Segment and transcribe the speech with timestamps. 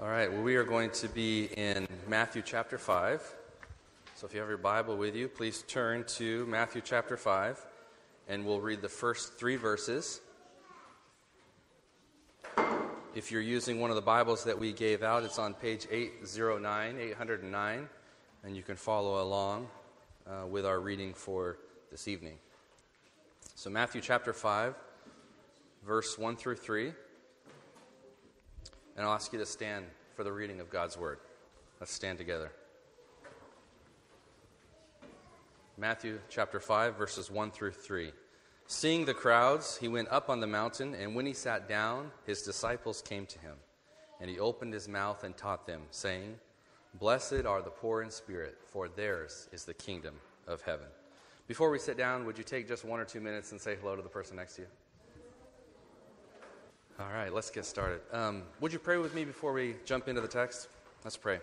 [0.00, 3.20] All right, well, we are going to be in Matthew chapter 5.
[4.14, 7.66] So if you have your Bible with you, please turn to Matthew chapter 5,
[8.28, 10.20] and we'll read the first three verses.
[13.16, 16.96] If you're using one of the Bibles that we gave out, it's on page 809,
[17.00, 17.88] 809,
[18.44, 19.66] and you can follow along
[20.28, 21.58] uh, with our reading for
[21.90, 22.36] this evening.
[23.56, 24.76] So, Matthew chapter 5,
[25.84, 26.92] verse 1 through 3.
[28.98, 31.20] And I'll ask you to stand for the reading of God's word.
[31.78, 32.50] Let's stand together.
[35.76, 38.10] Matthew chapter 5, verses 1 through 3.
[38.66, 42.42] Seeing the crowds, he went up on the mountain, and when he sat down, his
[42.42, 43.54] disciples came to him.
[44.20, 46.34] And he opened his mouth and taught them, saying,
[46.98, 50.16] Blessed are the poor in spirit, for theirs is the kingdom
[50.48, 50.88] of heaven.
[51.46, 53.94] Before we sit down, would you take just one or two minutes and say hello
[53.94, 54.68] to the person next to you?
[57.00, 58.00] All right, let's get started.
[58.10, 60.66] Um, would you pray with me before we jump into the text?
[61.04, 61.38] Let's pray.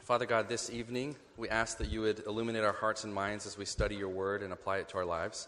[0.00, 3.56] Father God, this evening we ask that you would illuminate our hearts and minds as
[3.56, 5.46] we study your word and apply it to our lives.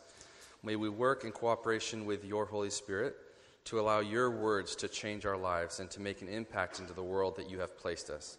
[0.63, 3.17] May we work in cooperation with your Holy Spirit
[3.65, 7.03] to allow your words to change our lives and to make an impact into the
[7.03, 8.39] world that you have placed us.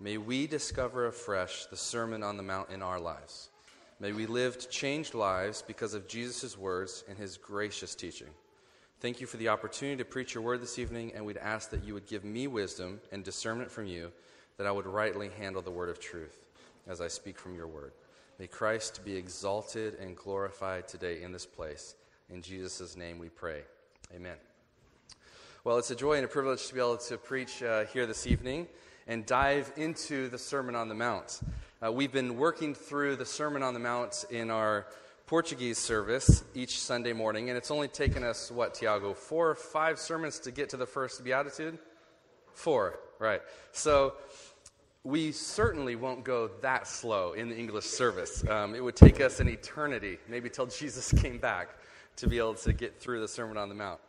[0.00, 3.50] May we discover afresh the Sermon on the Mount in our lives.
[4.00, 8.28] May we live changed lives because of Jesus' words and his gracious teaching.
[9.00, 11.84] Thank you for the opportunity to preach your word this evening, and we'd ask that
[11.84, 14.10] you would give me wisdom and discernment from you,
[14.56, 16.36] that I would rightly handle the word of truth
[16.88, 17.92] as I speak from your word.
[18.40, 21.94] May Christ be exalted and glorified today in this place.
[22.28, 23.62] In Jesus' name we pray.
[24.12, 24.34] Amen.
[25.62, 28.26] Well, it's a joy and a privilege to be able to preach uh, here this
[28.26, 28.66] evening
[29.06, 31.38] and dive into the Sermon on the Mount.
[31.80, 34.88] Uh, we've been working through the Sermon on the Mount in our
[35.28, 39.98] Portuguese service each Sunday morning, and it's only taken us, what, Tiago, four or five
[39.98, 41.78] sermons to get to the first beatitude?
[42.54, 43.42] Four, right.
[43.72, 44.14] So
[45.04, 48.42] we certainly won't go that slow in the English service.
[48.48, 51.76] Um, it would take us an eternity, maybe till Jesus came back,
[52.16, 54.00] to be able to get through the Sermon on the Mount.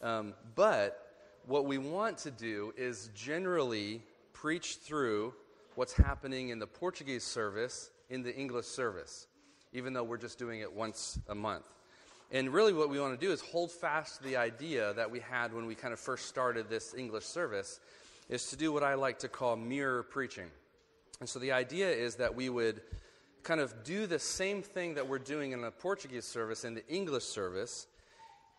[0.00, 1.12] Um, but
[1.48, 4.00] what we want to do is generally
[4.32, 5.34] preach through
[5.74, 9.27] what's happening in the Portuguese service in the English service
[9.72, 11.64] even though we're just doing it once a month.
[12.30, 15.20] And really, what we want to do is hold fast to the idea that we
[15.20, 17.80] had when we kind of first started this English service,
[18.28, 20.50] is to do what I like to call mirror preaching.
[21.20, 22.82] And so the idea is that we would
[23.42, 26.86] kind of do the same thing that we're doing in the Portuguese service and the
[26.86, 27.86] English service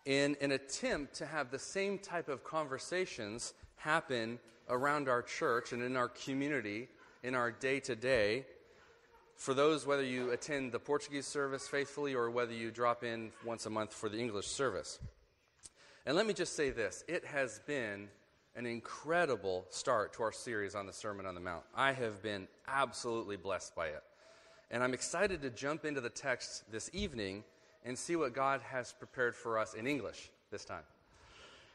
[0.05, 4.39] in an attempt to have the same type of conversations happen
[4.69, 6.87] around our church and in our community,
[7.23, 8.45] in our day to day,
[9.39, 13.65] for those, whether you attend the Portuguese service faithfully or whether you drop in once
[13.65, 14.99] a month for the English service.
[16.05, 18.09] And let me just say this it has been
[18.55, 21.63] an incredible start to our series on the Sermon on the Mount.
[21.73, 24.03] I have been absolutely blessed by it.
[24.71, 27.45] And I'm excited to jump into the text this evening
[27.85, 30.83] and see what God has prepared for us in English this time.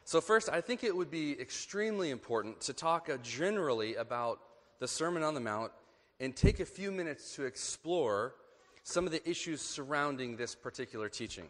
[0.03, 4.39] So, first, I think it would be extremely important to talk uh, generally about
[4.79, 5.71] the Sermon on the Mount
[6.19, 8.35] and take a few minutes to explore
[8.83, 11.45] some of the issues surrounding this particular teaching.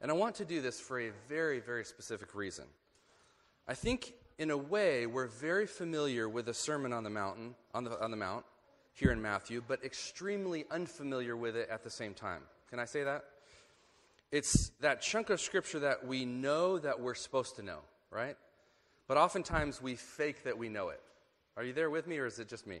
[0.00, 2.64] And I want to do this for a very, very specific reason.
[3.68, 7.84] I think, in a way, we're very familiar with the Sermon on the Mountain, on
[7.84, 8.44] the, on the Mount,
[8.94, 12.42] here in Matthew, but extremely unfamiliar with it at the same time.
[12.68, 13.24] Can I say that?
[14.32, 17.80] It's that chunk of scripture that we know that we're supposed to know,
[18.10, 18.36] right?
[19.06, 21.00] But oftentimes we fake that we know it.
[21.56, 22.80] Are you there with me, or is it just me?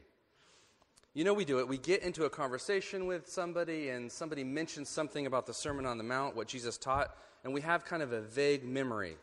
[1.14, 1.68] You know, we do it.
[1.68, 5.98] We get into a conversation with somebody, and somebody mentions something about the Sermon on
[5.98, 7.14] the Mount, what Jesus taught,
[7.44, 9.16] and we have kind of a vague memory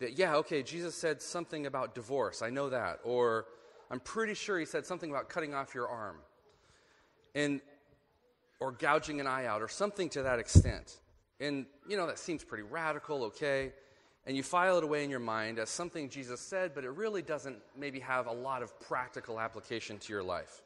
[0.00, 2.42] that, yeah, okay, Jesus said something about divorce.
[2.42, 2.98] I know that.
[3.04, 3.46] Or
[3.88, 6.16] I'm pretty sure he said something about cutting off your arm.
[7.36, 7.60] And,
[8.58, 10.96] or gouging an eye out, or something to that extent.
[11.38, 13.72] And, you know, that seems pretty radical, okay?
[14.26, 17.22] And you file it away in your mind as something Jesus said, but it really
[17.22, 20.62] doesn't maybe have a lot of practical application to your life.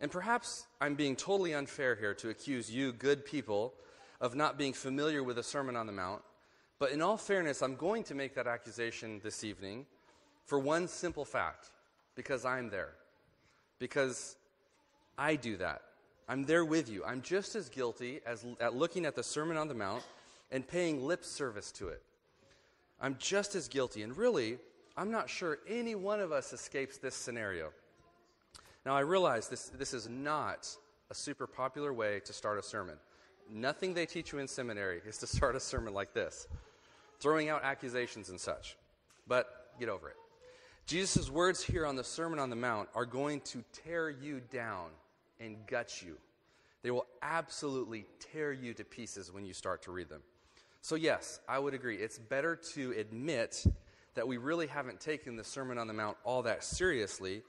[0.00, 3.74] And perhaps I'm being totally unfair here to accuse you, good people,
[4.20, 6.22] of not being familiar with the Sermon on the Mount.
[6.78, 9.86] But in all fairness, I'm going to make that accusation this evening
[10.44, 11.70] for one simple fact
[12.14, 12.92] because I'm there.
[13.78, 14.36] Because
[15.16, 15.82] I do that.
[16.28, 17.04] I'm there with you.
[17.04, 20.02] I'm just as guilty as at looking at the Sermon on the Mount
[20.50, 22.02] and paying lip service to it.
[23.00, 24.02] I'm just as guilty.
[24.02, 24.58] And really,
[24.96, 27.72] I'm not sure any one of us escapes this scenario.
[28.86, 30.68] Now, I realize this, this is not
[31.10, 32.96] a super popular way to start a sermon.
[33.50, 36.46] Nothing they teach you in seminary is to start a sermon like this,
[37.18, 38.76] throwing out accusations and such.
[39.26, 39.46] But
[39.78, 40.16] get over it.
[40.86, 44.90] Jesus' words here on the Sermon on the Mount are going to tear you down
[45.40, 46.18] and gut you.
[46.82, 50.20] They will absolutely tear you to pieces when you start to read them.
[50.82, 51.96] So, yes, I would agree.
[51.96, 53.64] It's better to admit
[54.14, 57.42] that we really haven't taken the Sermon on the Mount all that seriously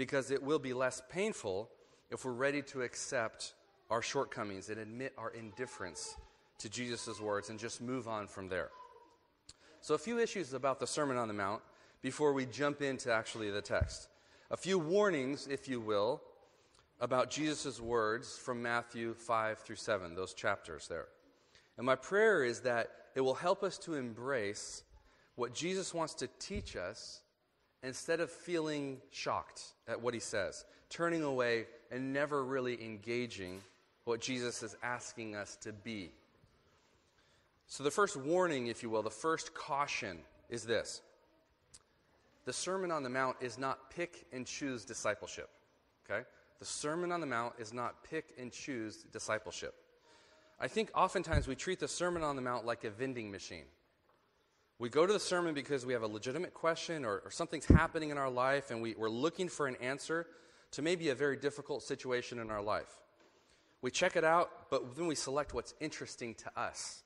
[0.00, 1.68] because it will be less painful
[2.10, 3.52] if we're ready to accept
[3.90, 6.16] our shortcomings and admit our indifference
[6.56, 8.70] to Jesus' words and just move on from there.
[9.82, 11.60] So, a few issues about the Sermon on the Mount
[12.00, 14.08] before we jump into actually the text.
[14.50, 16.22] A few warnings, if you will,
[16.98, 21.08] about Jesus' words from Matthew 5 through 7, those chapters there.
[21.76, 24.82] And my prayer is that it will help us to embrace
[25.34, 27.20] what Jesus wants to teach us
[27.82, 33.60] instead of feeling shocked at what he says, turning away and never really engaging
[34.04, 36.10] what Jesus is asking us to be.
[37.66, 40.18] So, the first warning, if you will, the first caution
[40.48, 41.02] is this
[42.44, 45.48] the Sermon on the Mount is not pick and choose discipleship.
[46.04, 46.24] Okay?
[46.58, 49.74] The Sermon on the Mount is not pick and choose discipleship.
[50.58, 53.64] I think oftentimes we treat the Sermon on the Mount like a vending machine.
[54.80, 58.10] We go to the sermon because we have a legitimate question or, or something's happening
[58.10, 60.26] in our life and we, we're looking for an answer
[60.72, 62.98] to maybe a very difficult situation in our life.
[63.82, 67.04] We check it out, but then we select what's interesting to us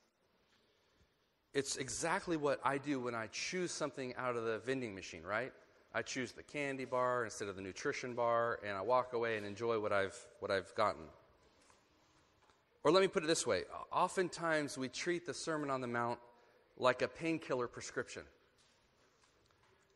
[1.54, 5.52] it's exactly what I do when I choose something out of the vending machine, right?
[5.94, 9.46] I choose the candy bar instead of the nutrition bar, and I walk away and
[9.46, 11.04] enjoy what I've, what I've gotten.
[12.82, 13.62] Or let me put it this way
[13.92, 16.18] oftentimes we treat the Sermon on the Mount
[16.76, 18.22] like a painkiller prescription.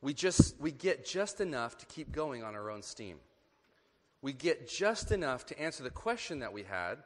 [0.00, 3.16] We, just, we get just enough to keep going on our own steam.
[4.22, 6.98] We get just enough to answer the question that we had,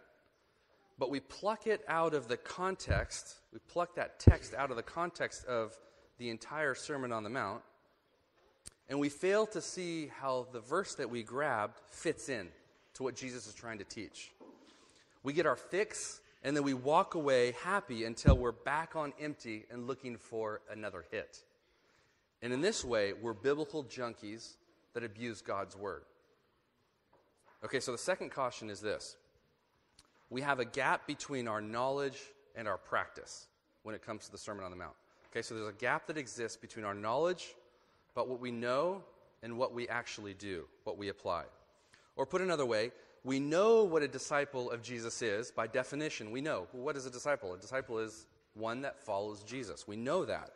[0.99, 4.83] but we pluck it out of the context, we pluck that text out of the
[4.83, 5.77] context of
[6.19, 7.63] the entire Sermon on the Mount,
[8.89, 12.49] and we fail to see how the verse that we grabbed fits in
[12.95, 14.33] to what Jesus is trying to teach.
[15.23, 19.65] We get our fix, and then we walk away happy until we're back on empty
[19.71, 21.39] and looking for another hit.
[22.43, 24.55] And in this way, we're biblical junkies
[24.94, 26.03] that abuse God's word.
[27.65, 29.17] Okay, so the second caution is this
[30.31, 32.19] we have a gap between our knowledge
[32.56, 33.47] and our practice
[33.83, 34.94] when it comes to the Sermon on the Mount.
[35.31, 37.55] Okay, so there's a gap that exists between our knowledge
[38.15, 39.03] about what we know
[39.43, 41.44] and what we actually do, what we apply.
[42.17, 42.93] Or put another way,
[43.25, 46.31] we know what a disciple of Jesus is by definition.
[46.31, 46.67] We know.
[46.73, 47.55] what is a disciple?
[47.55, 49.87] A disciple is one that follows Jesus.
[49.87, 50.51] We know that.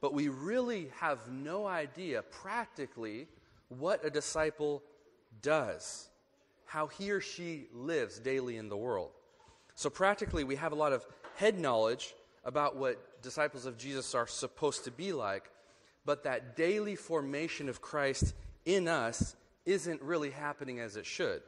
[0.00, 3.26] But we really have no idea practically
[3.68, 4.82] what a disciple
[5.40, 6.08] does
[6.74, 9.10] how he or she lives daily in the world.
[9.76, 14.26] So, practically, we have a lot of head knowledge about what disciples of Jesus are
[14.26, 15.44] supposed to be like,
[16.04, 18.34] but that daily formation of Christ
[18.64, 21.42] in us isn't really happening as it should.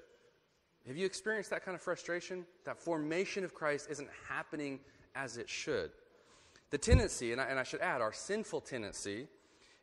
[0.87, 2.47] Have you experienced that kind of frustration?
[2.65, 4.81] That formation of Christ isn't happening
[5.15, 5.91] as it should.
[6.71, 9.27] The tendency, and I, and I should add, our sinful tendency,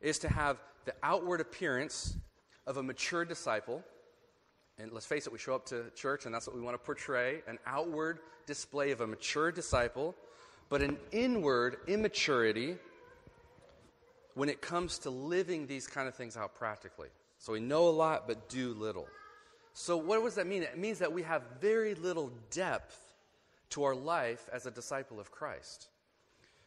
[0.02, 2.16] is to have the outward appearance
[2.68, 3.84] of a mature disciple
[4.80, 6.84] and let's face it, we show up to church and that's what we want to
[6.84, 10.16] portray an outward display of a mature disciple,
[10.70, 12.78] but an inward immaturity
[14.34, 17.10] when it comes to living these kind of things out practically.
[17.38, 19.08] So we know a lot, but do little.
[19.74, 20.64] So, what does that mean?
[20.64, 23.00] It means that we have very little depth
[23.72, 25.88] to our life as a disciple of Christ.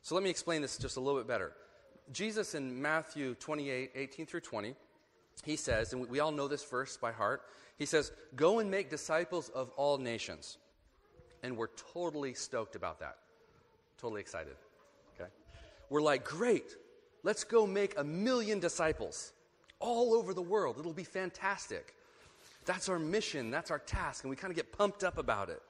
[0.03, 1.53] So, let me explain this just a little bit better.
[2.13, 4.75] Jesus in Matthew 28 18 through 20,
[5.45, 7.43] he says, and we all know this verse by heart,
[7.79, 10.59] he says, Go and make disciples of all nations.
[11.43, 13.19] And we're totally stoked about that.
[14.01, 14.57] Totally excited.
[15.15, 15.31] Okay?
[15.91, 16.77] We're like, Great,
[17.23, 19.33] let's go make a million disciples
[19.79, 20.79] all over the world.
[20.79, 21.96] It'll be fantastic.
[22.67, 25.63] That's our mission, that's our task, and we kind of get pumped up about it.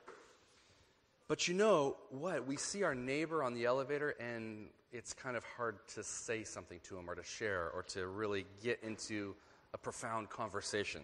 [1.28, 2.46] But you know what?
[2.46, 6.80] We see our neighbor on the elevator, and it's kind of hard to say something
[6.84, 9.34] to him or to share or to really get into
[9.74, 11.02] a profound conversation.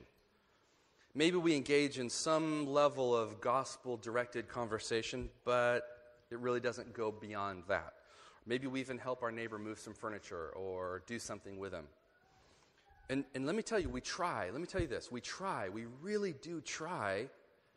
[1.15, 5.83] Maybe we engage in some level of gospel directed conversation, but
[6.31, 7.93] it really doesn't go beyond that.
[8.47, 11.85] Maybe we even help our neighbor move some furniture or do something with them.
[13.13, 14.49] And, and let me tell you, we try.
[14.49, 15.69] Let me tell you this we try.
[15.69, 17.29] We really do try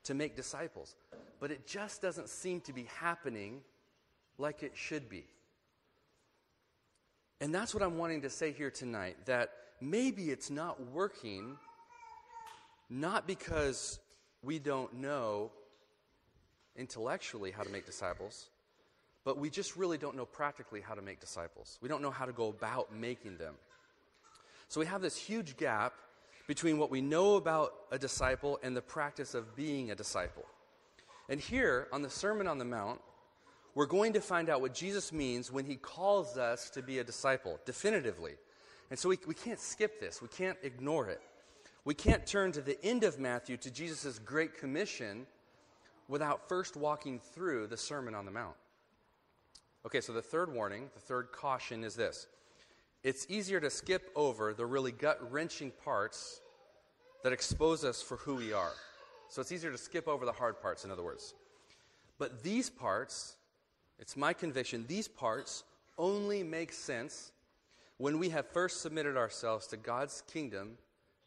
[0.06, 0.96] to make disciples.
[1.42, 3.60] But it just doesn't seem to be happening
[4.38, 5.25] like it should be.
[7.42, 9.51] And that's what I'm wanting to say here tonight that
[9.82, 11.58] maybe it's not working
[12.89, 14.00] not because
[14.42, 15.51] we don't know
[16.77, 18.48] intellectually how to make disciples,
[19.25, 21.77] but we just really don't know practically how to make disciples.
[21.82, 23.56] We don't know how to go about making them.
[24.67, 25.93] So we have this huge gap
[26.48, 30.45] between what we know about a disciple and the practice of being a disciple.
[31.29, 33.00] And here on the Sermon on the Mount,
[33.74, 37.03] we're going to find out what Jesus means when he calls us to be a
[37.03, 38.34] disciple, definitively.
[38.89, 41.22] And so we, we can't skip this, we can't ignore it.
[41.84, 45.27] We can't turn to the end of Matthew to Jesus' Great Commission
[46.07, 48.55] without first walking through the Sermon on the Mount.
[49.86, 52.27] Okay, so the third warning, the third caution is this
[53.05, 56.41] it's easier to skip over the really gut wrenching parts
[57.24, 58.71] that expose us for who we are.
[59.29, 61.35] So it's easier to skip over the hard parts, in other words.
[62.17, 63.35] But these parts,
[64.00, 65.65] it's my conviction, these parts
[66.00, 67.31] only make sense
[67.97, 70.71] when we have first submitted ourselves to God's kingdom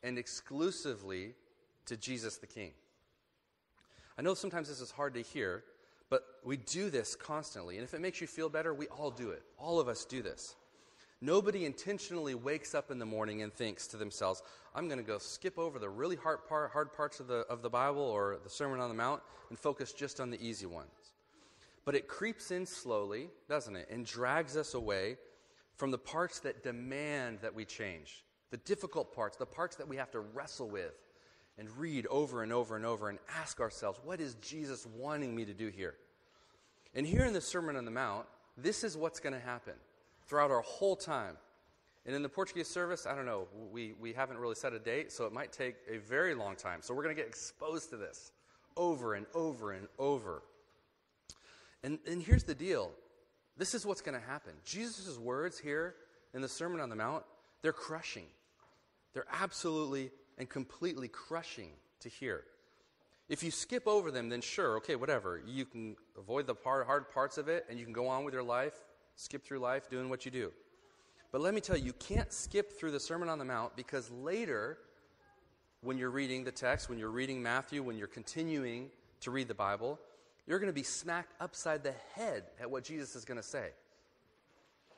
[0.02, 1.35] and exclusively
[1.87, 2.73] to Jesus the King.
[4.18, 5.62] I know sometimes this is hard to hear,
[6.11, 7.76] but we do this constantly.
[7.76, 9.44] And if it makes you feel better, we all do it.
[9.58, 10.56] All of us do this.
[11.21, 14.43] Nobody intentionally wakes up in the morning and thinks to themselves,
[14.75, 17.61] I'm going to go skip over the really hard, part, hard parts of the, of
[17.61, 21.15] the Bible or the Sermon on the Mount and focus just on the easy ones.
[21.85, 25.17] But it creeps in slowly, doesn't it, and drags us away
[25.75, 29.97] from the parts that demand that we change, the difficult parts, the parts that we
[29.97, 30.95] have to wrestle with
[31.59, 35.45] and read over and over and over and ask ourselves, what is Jesus wanting me
[35.45, 35.95] to do here?
[36.95, 39.75] And here in the Sermon on the Mount, this is what's going to happen
[40.28, 41.37] throughout our whole time.
[42.06, 45.12] And in the Portuguese service, I don't know, we, we haven't really set a date,
[45.12, 46.80] so it might take a very long time.
[46.82, 48.32] So we're going to get exposed to this
[48.76, 50.42] over and over and over.
[51.82, 52.92] And, and here's the deal
[53.56, 54.52] this is what's going to happen.
[54.64, 55.97] Jesus' words here
[56.32, 57.25] in the Sermon on the Mount,
[57.61, 58.26] they're crushing.
[59.12, 61.70] They're absolutely and completely crushing
[62.00, 62.44] to hear.
[63.28, 65.42] If you skip over them, then sure, okay, whatever.
[65.44, 68.32] You can avoid the hard, hard parts of it and you can go on with
[68.32, 68.75] your life,
[69.19, 70.53] skip through life doing what you do.
[71.33, 74.11] But let me tell you, you can't skip through the Sermon on the Mount because
[74.11, 74.79] later,
[75.83, 78.89] when you're reading the text, when you're reading Matthew, when you're continuing
[79.21, 79.99] to read the Bible,
[80.47, 83.71] you're going to be smacked upside the head at what Jesus is going to say.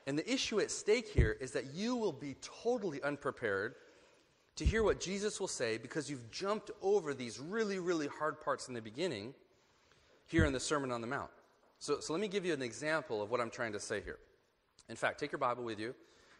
[0.05, 3.73] And the issue at stake here is that you will be totally unprepared
[4.55, 8.67] to hear what Jesus will say because you've jumped over these really, really hard parts
[8.67, 9.33] in the beginning
[10.27, 11.31] here in the Sermon on the Mount.
[11.81, 14.19] So, so let me give you an example of what I'm trying to say here.
[14.87, 15.95] In fact, take your Bible with you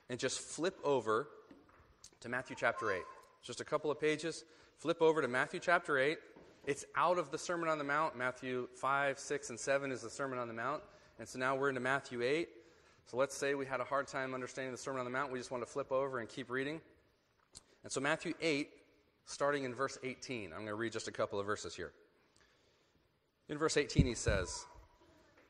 [0.07, 1.29] and just flip over
[2.19, 3.01] to Matthew chapter 8.
[3.41, 4.45] Just a couple of pages.
[4.77, 6.19] Flip over to Matthew chapter 8.
[6.67, 8.15] It's out of the Sermon on the Mount.
[8.15, 10.83] Matthew 5, 6, and 7 is the Sermon on the Mount.
[11.17, 12.47] And so now we're into Matthew 8.
[13.07, 15.31] So let's say we had a hard time understanding the Sermon on the Mount.
[15.31, 16.79] We just want to flip over and keep reading.
[17.83, 18.69] And so, Matthew 8,
[19.25, 21.93] starting in verse 18, I'm going to read just a couple of verses here.
[23.49, 24.67] In verse 18, he says,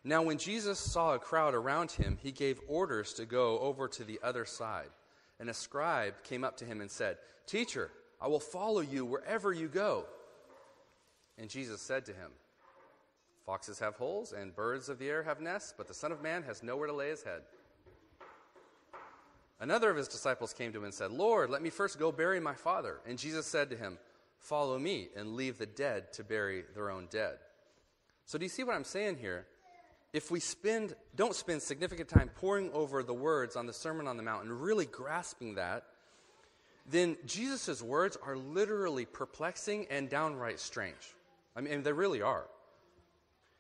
[0.04, 4.04] Now, when Jesus saw a crowd around him, he gave orders to go over to
[4.04, 4.90] the other side.
[5.40, 9.54] And a scribe came up to him and said, Teacher, I will follow you wherever
[9.54, 10.06] you go.
[11.38, 12.32] And Jesus said to him,
[13.46, 16.44] Foxes have holes, and birds of the air have nests, but the Son of Man
[16.44, 17.42] has nowhere to lay his head.
[19.60, 22.40] Another of his disciples came to him and said, Lord, let me first go bury
[22.40, 23.00] my father.
[23.06, 23.98] And Jesus said to him,
[24.40, 27.38] Follow me and leave the dead to bury their own dead.
[28.26, 29.46] So, do you see what I'm saying here?
[30.14, 34.18] If we spend, don't spend significant time poring over the words on the Sermon on
[34.18, 35.86] the Mount and really grasping that,
[36.90, 41.16] then Jesus' words are literally perplexing and downright strange.
[41.56, 42.46] I mean, they really are.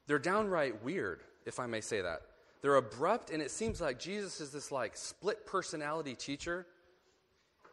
[0.08, 2.22] They're downright weird, if I may say that.
[2.62, 6.67] They're abrupt, and it seems like Jesus is this like split personality teacher.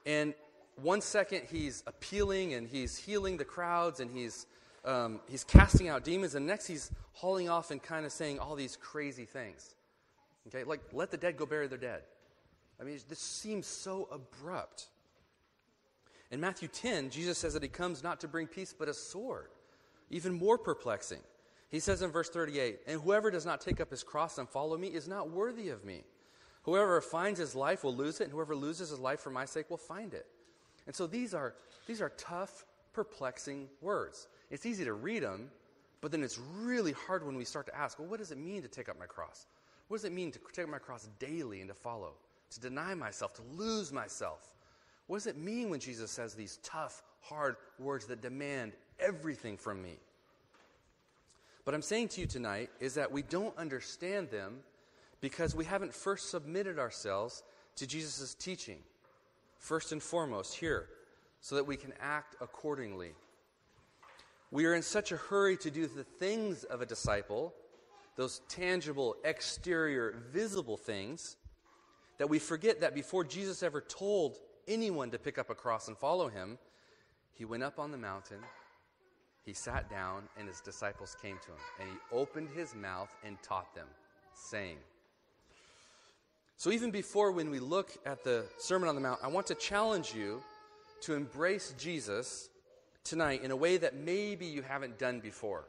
[0.07, 0.35] And
[0.77, 4.47] one second he's appealing and he's healing the crowds and he's
[4.89, 8.55] um, he's casting out demons, and next he's hauling off and kind of saying all
[8.55, 9.75] these crazy things.
[10.49, 12.03] Okay, like let the dead go bury their dead.
[12.81, 14.87] I mean, this seems so abrupt.
[16.31, 19.49] In Matthew 10, Jesus says that he comes not to bring peace but a sword.
[20.11, 21.21] Even more perplexing.
[21.71, 24.79] He says in verse 38 And whoever does not take up his cross and follow
[24.79, 26.05] me is not worthy of me.
[26.63, 29.71] Whoever finds his life will lose it, and whoever loses his life for my sake
[29.71, 30.27] will find it.
[30.87, 31.55] And so these are,
[31.87, 34.29] these are tough, perplexing words.
[34.51, 35.51] It's easy to read them,
[36.01, 38.63] but then it's really hard when we start to ask, well, what does it mean
[38.63, 39.47] to take up my cross?
[39.89, 42.13] What does it mean to take up my cross daily and to follow?
[42.51, 44.55] To deny myself, to lose myself?
[45.07, 49.83] What does it mean when Jesus says these tough, hard words that demand everything from
[49.83, 49.97] me?
[51.65, 54.61] What I'm saying to you tonight is that we don't understand them
[55.21, 57.43] because we haven't first submitted ourselves
[57.77, 58.79] to Jesus' teaching,
[59.59, 60.87] first and foremost, here,
[61.41, 63.13] so that we can act accordingly.
[64.51, 67.55] We are in such a hurry to do the things of a disciple,
[68.17, 71.37] those tangible, exterior, visible things,
[72.17, 75.97] that we forget that before Jesus ever told anyone to pick up a cross and
[75.97, 76.59] follow him,
[77.35, 78.39] he went up on the mountain,
[79.45, 81.59] he sat down, and his disciples came to him.
[81.81, 83.87] And he opened his mouth and taught them,
[84.35, 84.79] saying,
[86.57, 89.55] So even before when we look at the Sermon on the Mount, I want to
[89.55, 90.43] challenge you
[91.03, 92.49] to embrace Jesus
[93.09, 95.65] tonight in a way that maybe you haven't done before.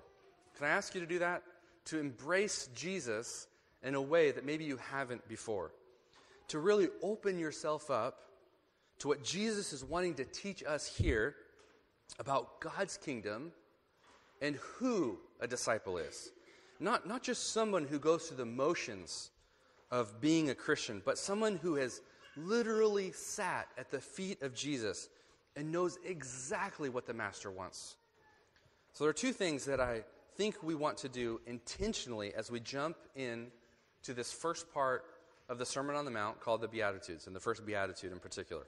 [0.57, 1.43] Can I ask you to do that?
[1.85, 3.47] To embrace Jesus
[3.81, 5.71] in a way that maybe you haven't before.
[6.49, 8.29] To really open yourself up
[8.99, 11.35] to what Jesus is wanting to teach us here
[12.19, 13.51] about God's kingdom
[14.41, 16.31] and who a disciple is.
[16.79, 19.31] Not, not just someone who goes through the motions
[19.91, 22.01] of being a Christian, but someone who has
[22.35, 25.09] literally sat at the feet of Jesus
[25.55, 27.95] and knows exactly what the Master wants.
[28.93, 30.03] So there are two things that I
[30.35, 33.47] think we want to do intentionally as we jump in
[34.03, 35.03] to this first part
[35.49, 38.63] of the Sermon on the Mount called the Beatitudes, and the first Beatitude in particular.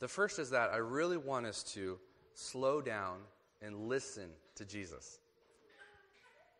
[0.00, 1.98] The first is that I really want us to
[2.34, 3.18] slow down
[3.60, 5.18] and listen to Jesus.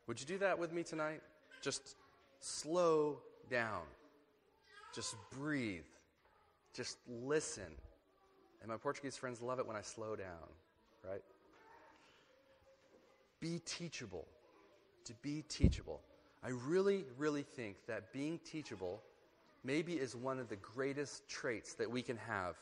[0.07, 1.21] Would you do that with me tonight?
[1.63, 1.97] Just
[2.41, 3.83] slow down.
[4.95, 5.85] Just breathe.
[6.75, 7.65] Just listen.
[8.61, 10.49] And my Portuguese friends love it when I slow down,
[11.09, 11.23] right?
[13.41, 14.27] Be teachable.
[15.05, 16.01] To be teachable.
[16.43, 19.03] I really, really think that being teachable
[19.65, 22.57] maybe is one of the greatest traits that we can have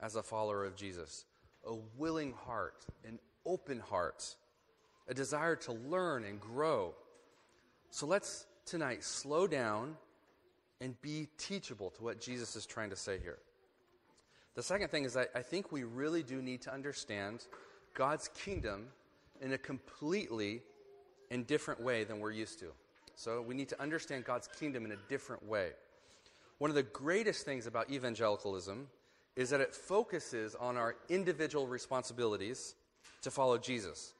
[0.00, 1.24] as a follower of Jesus
[1.64, 4.34] a willing heart, an open heart,
[5.06, 6.92] a desire to learn and grow.
[7.90, 9.96] So let's tonight slow down
[10.80, 13.38] and be teachable to what Jesus is trying to say here.
[14.54, 17.46] The second thing is that I think we really do need to understand
[17.94, 18.88] God's kingdom
[19.40, 20.62] in a completely
[21.30, 22.66] and different way than we're used to.
[23.16, 25.70] So we need to understand God's kingdom in a different way.
[26.58, 28.88] One of the greatest things about evangelicalism
[29.36, 32.74] is that it focuses on our individual responsibilities
[33.22, 34.12] to follow Jesus.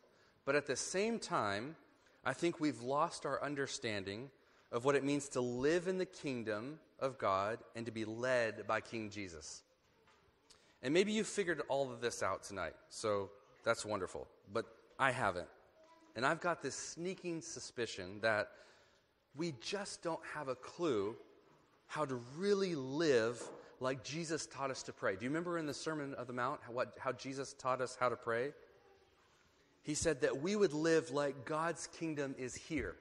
[0.45, 1.77] But at the same time,
[2.25, 4.31] I think we've lost our understanding
[4.71, 8.67] of what it means to live in the kingdom of God and to be led
[8.67, 9.63] by King Jesus.
[10.83, 13.31] And maybe you figured all of this out tonight, so
[13.65, 14.27] that's wonderful.
[14.53, 14.67] But
[14.99, 15.49] I haven't.
[16.17, 18.49] And I've got this sneaking suspicion that
[19.35, 21.17] we just don't have a clue
[21.87, 23.43] how to really live
[23.81, 25.17] like Jesus taught us to pray.
[25.17, 27.97] Do you remember in the Sermon of the Mount how, what, how Jesus taught us
[27.99, 28.53] how to pray?
[29.83, 32.95] He said that we would live like God's kingdom is here,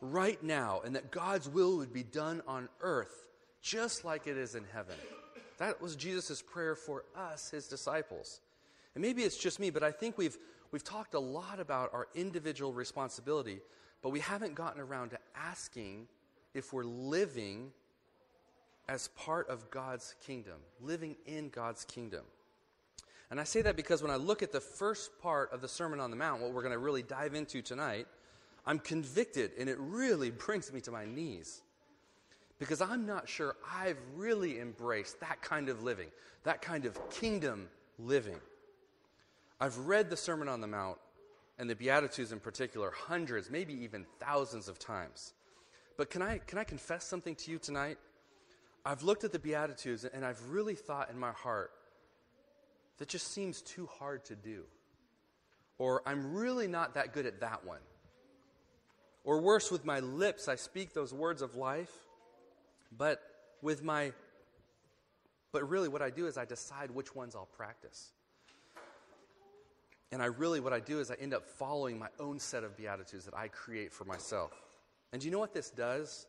[0.00, 3.26] right now, and that God's will would be done on earth
[3.60, 4.96] just like it is in heaven.
[5.60, 8.40] That was Jesus' prayer for us, his disciples.
[8.94, 10.38] And maybe it's just me, but I think we've,
[10.72, 13.60] we've talked a lot about our individual responsibility,
[14.00, 16.08] but we haven't gotten around to asking
[16.54, 17.72] if we're living
[18.88, 22.24] as part of God's kingdom, living in God's kingdom.
[23.30, 26.00] And I say that because when I look at the first part of the Sermon
[26.00, 28.06] on the Mount, what we're going to really dive into tonight,
[28.64, 31.60] I'm convicted and it really brings me to my knees.
[32.60, 36.08] Because I'm not sure I've really embraced that kind of living,
[36.44, 37.68] that kind of kingdom
[37.98, 38.36] living.
[39.58, 40.98] I've read the Sermon on the Mount
[41.58, 45.32] and the Beatitudes in particular hundreds, maybe even thousands of times.
[45.96, 47.98] But can I, can I confess something to you tonight?
[48.84, 51.72] I've looked at the Beatitudes and I've really thought in my heart,
[52.98, 54.64] that just seems too hard to do.
[55.78, 57.80] Or I'm really not that good at that one.
[59.24, 61.90] Or worse, with my lips, I speak those words of life,
[62.96, 63.20] but
[63.62, 64.12] with my,
[65.52, 68.12] but really what I do is I decide which ones I'll practice.
[70.12, 72.76] And I really, what I do is I end up following my own set of
[72.76, 74.52] Beatitudes that I create for myself.
[75.12, 76.26] And do you know what this does?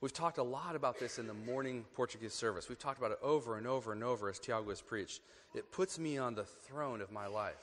[0.00, 2.68] We've talked a lot about this in the morning Portuguese service.
[2.68, 5.20] We've talked about it over and over and over as Tiago has preached.
[5.54, 7.54] It puts me on the throne of my life,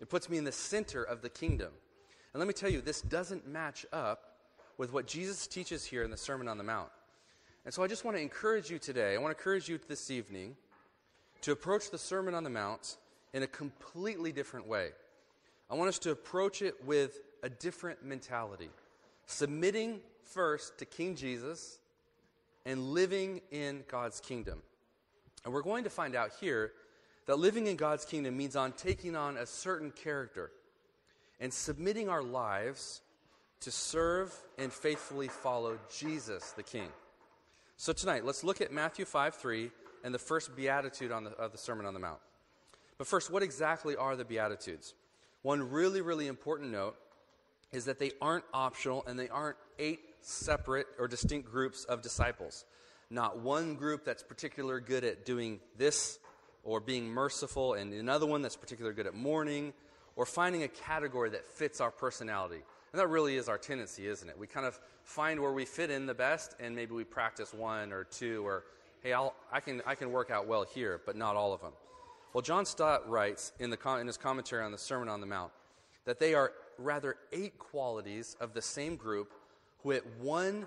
[0.00, 1.72] it puts me in the center of the kingdom.
[2.32, 4.36] And let me tell you, this doesn't match up
[4.78, 6.90] with what Jesus teaches here in the Sermon on the Mount.
[7.64, 10.10] And so I just want to encourage you today, I want to encourage you this
[10.10, 10.56] evening
[11.42, 12.96] to approach the Sermon on the Mount
[13.34, 14.90] in a completely different way.
[15.70, 18.70] I want us to approach it with a different mentality
[19.26, 21.78] submitting first to King Jesus
[22.66, 24.62] and living in God's kingdom.
[25.44, 26.72] And we're going to find out here
[27.26, 30.50] that living in God's kingdom means on taking on a certain character
[31.38, 33.02] and submitting our lives
[33.60, 36.88] to serve and faithfully follow Jesus the King.
[37.80, 39.70] So tonight, let's look at Matthew 5 3
[40.04, 42.18] and the first beatitude on the, of the Sermon on the Mount.
[42.98, 44.92] But first, what exactly are the beatitudes?
[45.40, 46.94] One really, really important note
[47.72, 52.66] is that they aren't optional and they aren't eight separate or distinct groups of disciples.
[53.08, 56.18] not one group that's particularly good at doing this
[56.64, 59.72] or being merciful, and another one that's particularly good at mourning,
[60.16, 62.60] or finding a category that fits our personality.
[62.92, 64.36] And that really is our tendency, isn't it?
[64.38, 67.92] We kind of find where we fit in the best, and maybe we practice one
[67.92, 68.64] or two, or
[69.02, 71.72] hey, I'll, I, can, I can work out well here, but not all of them.
[72.32, 75.52] Well, John Stott writes in, the, in his commentary on the Sermon on the Mount
[76.04, 79.32] that they are rather eight qualities of the same group
[79.82, 80.66] who at one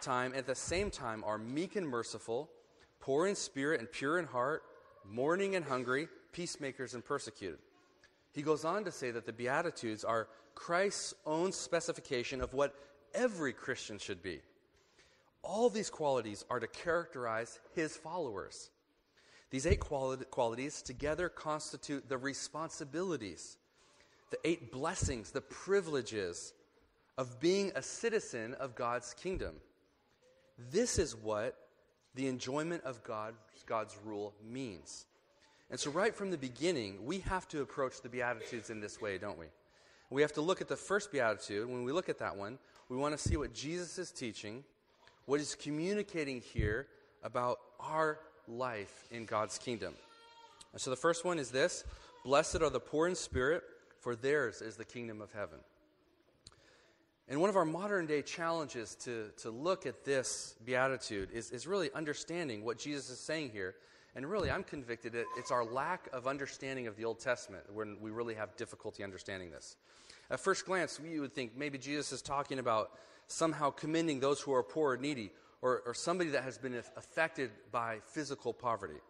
[0.00, 2.50] time, at the same time, are meek and merciful,
[3.00, 4.62] poor in spirit and pure in heart,
[5.08, 7.58] mourning and hungry, peacemakers and persecuted.
[8.36, 12.74] He goes on to say that the Beatitudes are Christ's own specification of what
[13.14, 14.40] every Christian should be.
[15.42, 18.68] All these qualities are to characterize his followers.
[19.48, 23.56] These eight quali- qualities together constitute the responsibilities,
[24.30, 26.52] the eight blessings, the privileges
[27.16, 29.54] of being a citizen of God's kingdom.
[30.58, 31.56] This is what
[32.14, 33.32] the enjoyment of God,
[33.64, 35.06] God's rule means.
[35.70, 39.18] And so, right from the beginning, we have to approach the Beatitudes in this way,
[39.18, 39.46] don't we?
[40.10, 41.68] We have to look at the first Beatitude.
[41.68, 44.62] When we look at that one, we want to see what Jesus is teaching,
[45.24, 46.86] what he's communicating here
[47.24, 49.94] about our life in God's kingdom.
[50.72, 51.84] And so, the first one is this
[52.24, 53.64] Blessed are the poor in spirit,
[54.00, 55.58] for theirs is the kingdom of heaven.
[57.28, 61.66] And one of our modern day challenges to, to look at this beatitude is, is
[61.66, 63.74] really understanding what Jesus is saying here.
[64.16, 67.98] And really, I'm convicted that it's our lack of understanding of the Old Testament when
[68.00, 69.76] we really have difficulty understanding this.
[70.30, 72.92] At first glance, you would think maybe Jesus is talking about
[73.26, 77.50] somehow commending those who are poor or needy, or, or somebody that has been affected
[77.70, 79.00] by physical poverty.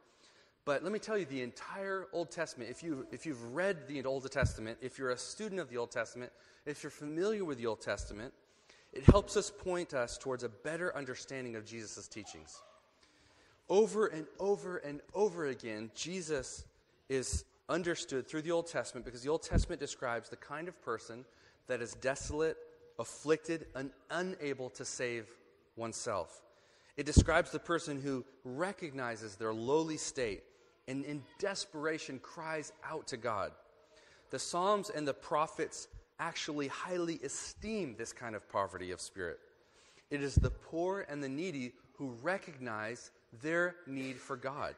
[0.64, 4.04] But let me tell you, the entire Old Testament, if, you, if you've read the
[4.04, 6.32] Old Testament, if you're a student of the Old Testament,
[6.64, 8.34] if you're familiar with the Old Testament,
[8.92, 12.60] it helps us point us towards a better understanding of Jesus' teachings.
[13.68, 16.64] Over and over and over again, Jesus
[17.08, 21.24] is understood through the Old Testament because the Old Testament describes the kind of person
[21.66, 22.56] that is desolate,
[22.98, 25.26] afflicted, and unable to save
[25.74, 26.42] oneself.
[26.96, 30.44] It describes the person who recognizes their lowly state
[30.88, 33.52] and in desperation cries out to God.
[34.30, 39.38] The Psalms and the prophets actually highly esteem this kind of poverty of spirit.
[40.10, 43.10] It is the poor and the needy who recognize
[43.42, 44.74] their need for God.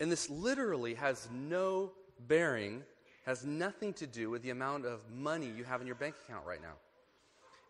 [0.00, 1.92] And this literally has no
[2.26, 2.82] bearing,
[3.26, 6.46] has nothing to do with the amount of money you have in your bank account
[6.46, 6.74] right now.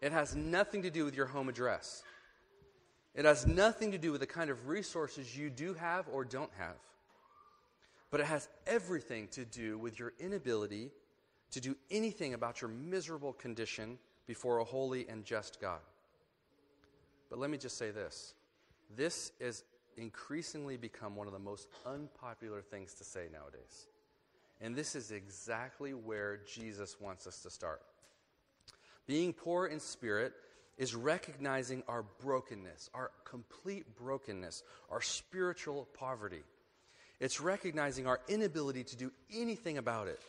[0.00, 2.02] It has nothing to do with your home address.
[3.14, 6.50] It has nothing to do with the kind of resources you do have or don't
[6.58, 6.76] have.
[8.10, 10.90] But it has everything to do with your inability
[11.52, 15.78] to do anything about your miserable condition before a holy and just God.
[17.30, 18.34] But let me just say this
[18.96, 19.62] this has
[19.96, 23.86] increasingly become one of the most unpopular things to say nowadays.
[24.60, 27.82] And this is exactly where Jesus wants us to start.
[29.06, 30.32] Being poor in spirit
[30.78, 36.42] is recognizing our brokenness, our complete brokenness, our spiritual poverty.
[37.20, 40.20] It's recognizing our inability to do anything about it.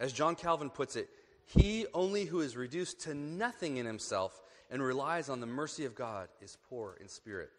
[0.00, 1.08] As John Calvin puts it,
[1.46, 4.40] he only who is reduced to nothing in himself
[4.70, 7.50] and relies on the mercy of God is poor in spirit.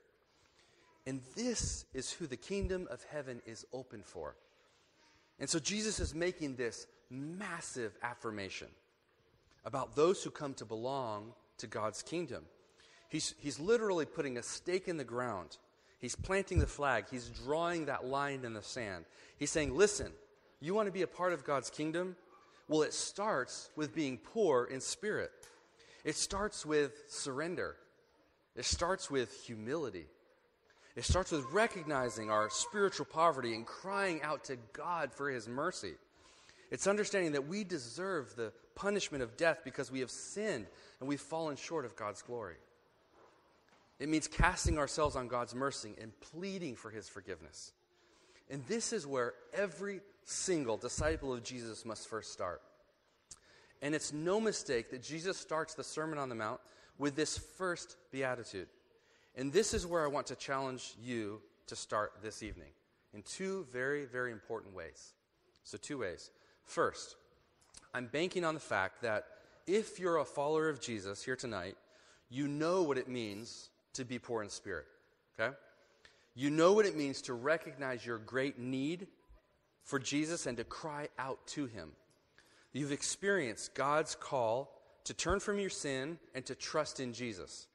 [1.07, 4.35] And this is who the kingdom of heaven is open for.
[5.39, 8.67] And so Jesus is making this massive affirmation
[9.65, 12.45] about those who come to belong to God's kingdom.
[13.09, 15.57] He's, he's literally putting a stake in the ground.
[15.99, 17.05] He's planting the flag.
[17.09, 19.05] He's drawing that line in the sand.
[19.37, 20.11] He's saying, listen,
[20.59, 22.15] you want to be a part of God's kingdom?
[22.67, 25.31] Well, it starts with being poor in spirit.
[26.03, 27.75] It starts with surrender.
[28.55, 30.07] It starts with humility.
[30.95, 35.93] It starts with recognizing our spiritual poverty and crying out to God for His mercy.
[36.71, 40.67] It's understanding that we deserve the punishment of death because we have sinned
[40.99, 42.55] and we've fallen short of God's glory.
[43.99, 47.71] It means casting ourselves on God's mercy and pleading for His forgiveness.
[48.49, 52.61] And this is where every single disciple of Jesus must first start.
[53.81, 56.59] And it's no mistake that Jesus starts the Sermon on the Mount
[56.97, 58.67] with this first beatitude.
[59.35, 62.69] And this is where I want to challenge you to start this evening
[63.13, 65.13] in two very, very important ways.
[65.63, 66.31] So, two ways.
[66.63, 67.15] First,
[67.93, 69.25] I'm banking on the fact that
[69.67, 71.75] if you're a follower of Jesus here tonight,
[72.29, 74.85] you know what it means to be poor in spirit.
[75.39, 75.55] Okay?
[76.35, 79.07] You know what it means to recognize your great need
[79.83, 81.91] for Jesus and to cry out to him.
[82.73, 87.67] You've experienced God's call to turn from your sin and to trust in Jesus.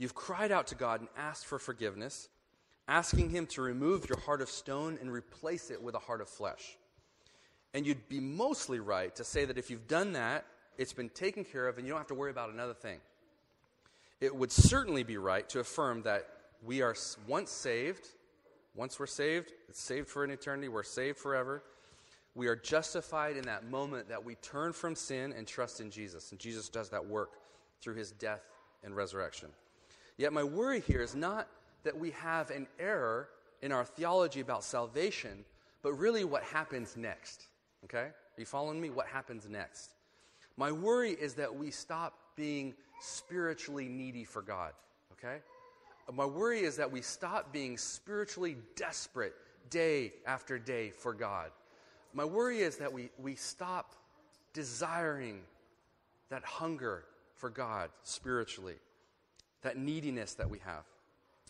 [0.00, 2.30] You've cried out to God and asked for forgiveness,
[2.88, 6.28] asking Him to remove your heart of stone and replace it with a heart of
[6.30, 6.78] flesh.
[7.74, 10.46] And you'd be mostly right to say that if you've done that,
[10.78, 12.98] it's been taken care of and you don't have to worry about another thing.
[14.22, 16.26] It would certainly be right to affirm that
[16.64, 16.96] we are
[17.28, 18.08] once saved.
[18.74, 21.62] Once we're saved, it's saved for an eternity, we're saved forever.
[22.34, 26.30] We are justified in that moment that we turn from sin and trust in Jesus.
[26.30, 27.32] And Jesus does that work
[27.82, 28.40] through his death
[28.82, 29.50] and resurrection.
[30.20, 31.48] Yet, my worry here is not
[31.82, 33.30] that we have an error
[33.62, 35.46] in our theology about salvation,
[35.80, 37.46] but really what happens next.
[37.84, 38.08] Okay?
[38.08, 38.90] Are you following me?
[38.90, 39.94] What happens next?
[40.58, 44.72] My worry is that we stop being spiritually needy for God.
[45.12, 45.38] Okay?
[46.12, 49.32] My worry is that we stop being spiritually desperate
[49.70, 51.50] day after day for God.
[52.12, 53.94] My worry is that we, we stop
[54.52, 55.40] desiring
[56.28, 57.04] that hunger
[57.36, 58.74] for God spiritually,
[59.62, 60.84] that neediness that we have.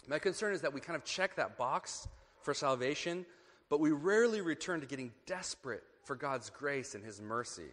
[0.08, 2.08] My concern is that we kind of check that box
[2.42, 3.26] for salvation,
[3.68, 7.70] but we rarely return to getting desperate for God's grace and His mercy.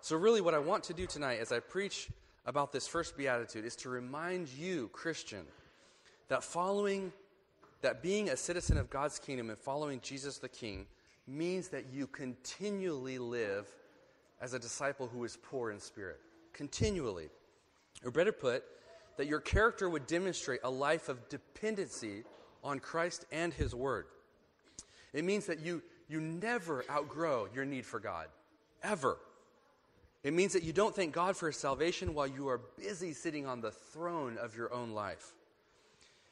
[0.00, 2.08] So, really, what I want to do tonight as I preach
[2.46, 5.44] about this first beatitude is to remind you, Christian,
[6.28, 7.12] that following,
[7.82, 10.86] that being a citizen of God's kingdom and following Jesus the King
[11.26, 13.66] means that you continually live
[14.40, 16.20] as a disciple who is poor in spirit.
[16.52, 17.28] Continually.
[18.04, 18.64] Or better put,
[19.18, 22.22] that your character would demonstrate a life of dependency
[22.64, 24.06] on Christ and His Word.
[25.12, 28.28] It means that you, you never outgrow your need for God,
[28.82, 29.18] ever.
[30.22, 33.44] It means that you don't thank God for His salvation while you are busy sitting
[33.44, 35.34] on the throne of your own life.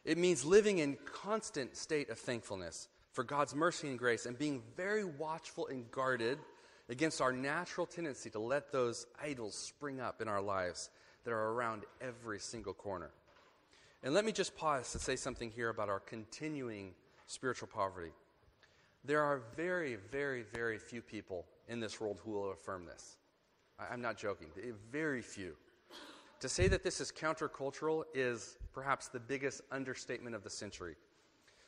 [0.04, 4.62] It means living in constant state of thankfulness for God's mercy and grace and being
[4.76, 6.38] very watchful and guarded
[6.88, 10.90] against our natural tendency to let those idols spring up in our lives
[11.26, 13.10] that are around every single corner.
[14.04, 16.94] And let me just pause to say something here about our continuing
[17.26, 18.12] spiritual poverty.
[19.04, 23.16] There are very, very, very few people in this world who will affirm this.
[23.90, 24.46] I'm not joking.
[24.92, 25.56] Very few.
[26.38, 30.94] To say that this is countercultural is perhaps the biggest understatement of the century.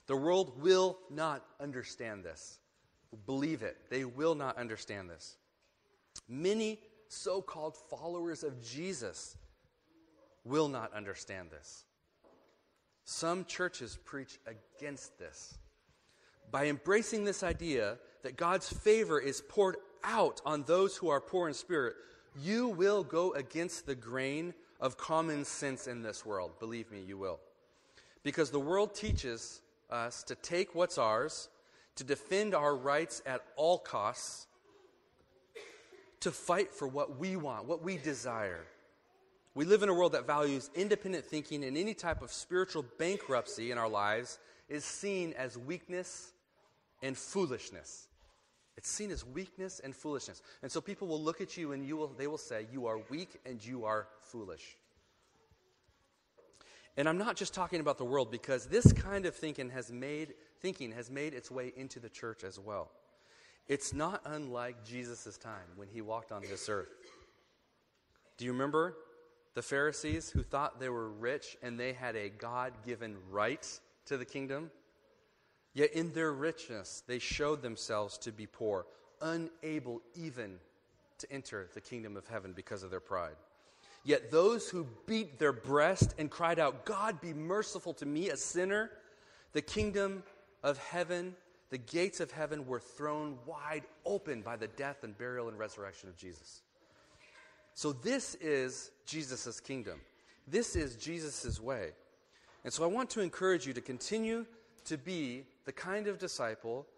[0.06, 2.60] The world will not understand this.
[3.26, 5.36] Believe it, they will not understand this.
[6.28, 9.36] Many so called followers of Jesus
[10.48, 11.84] will not understand this.
[13.04, 15.58] Some churches preach against this.
[16.50, 21.48] By embracing this idea that God's favor is poured out on those who are poor
[21.48, 21.94] in spirit,
[22.40, 26.52] you will go against the grain of common sense in this world.
[26.60, 27.40] Believe me, you will.
[28.22, 31.48] Because the world teaches us to take what's ours,
[31.96, 34.46] to defend our rights at all costs,
[36.20, 38.64] to fight for what we want, what we desire.
[39.58, 43.72] We live in a world that values independent thinking, and any type of spiritual bankruptcy
[43.72, 46.30] in our lives is seen as weakness
[47.02, 48.06] and foolishness.
[48.76, 50.42] It's seen as weakness and foolishness.
[50.62, 53.00] And so people will look at you and you will, they will say, You are
[53.10, 54.76] weak and you are foolish.
[56.96, 60.34] And I'm not just talking about the world because this kind of thinking has made
[60.60, 62.92] thinking has made its way into the church as well.
[63.66, 66.94] It's not unlike Jesus' time when he walked on this earth.
[68.36, 68.94] Do you remember
[69.54, 73.66] the Pharisees who thought they were rich and they had a God given right
[74.06, 74.70] to the kingdom?
[75.74, 78.86] Yet in their richness, they showed themselves to be poor,
[79.20, 80.58] unable even
[81.18, 83.36] to enter the kingdom of heaven because of their pride.
[84.04, 88.36] Yet those who beat their breast and cried out, God, be merciful to me, a
[88.36, 88.90] sinner,
[89.52, 90.22] the kingdom
[90.62, 91.34] of heaven,
[91.70, 96.08] the gates of heaven were thrown wide open by the death and burial and resurrection
[96.08, 96.62] of Jesus.
[97.78, 100.00] So, this is Jesus' kingdom.
[100.48, 101.90] This is Jesus' way.
[102.64, 104.46] And so, I want to encourage you to continue
[104.86, 106.88] to be the kind of disciple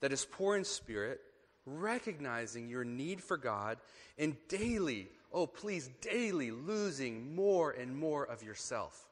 [0.00, 1.22] that is poor in spirit,
[1.64, 3.78] recognizing your need for God,
[4.18, 9.08] and daily oh, please, daily losing more and more of yourself.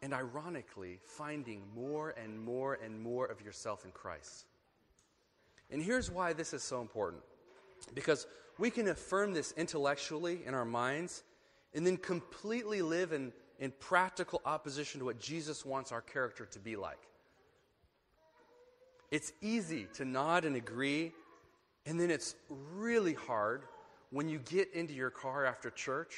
[0.00, 4.46] And ironically, finding more and more and more of yourself in Christ.
[5.70, 7.22] And here's why this is so important
[7.94, 8.26] because
[8.58, 11.22] we can affirm this intellectually in our minds
[11.74, 16.58] and then completely live in, in practical opposition to what Jesus wants our character to
[16.58, 16.98] be like.
[19.10, 21.12] It's easy to nod and agree,
[21.86, 23.62] and then it's really hard
[24.10, 26.16] when you get into your car after church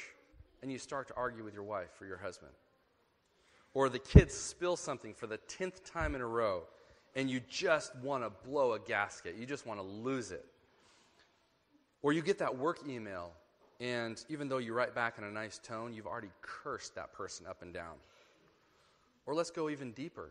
[0.61, 2.51] and you start to argue with your wife or your husband,
[3.73, 6.63] or the kids spill something for the 10th time in a row
[7.15, 10.45] and you just want to blow a gasket, you just want to lose it.
[12.01, 13.31] Or you get that work email
[13.81, 17.47] And even though you write back in a nice tone, you've already cursed that person
[17.47, 17.95] up and down.
[19.25, 20.29] Or let's go even deeper